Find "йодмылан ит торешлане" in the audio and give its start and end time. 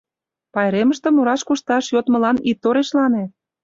1.93-3.23